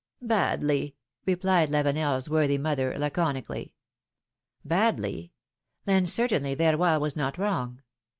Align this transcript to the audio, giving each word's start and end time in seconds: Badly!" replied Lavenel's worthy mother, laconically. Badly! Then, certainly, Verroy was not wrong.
Badly!" 0.23 0.95
replied 1.27 1.69
Lavenel's 1.69 2.27
worthy 2.27 2.57
mother, 2.57 2.97
laconically. 2.97 3.75
Badly! 4.65 5.31
Then, 5.85 6.07
certainly, 6.07 6.55
Verroy 6.55 6.99
was 6.99 7.15
not 7.15 7.37
wrong. 7.37 7.83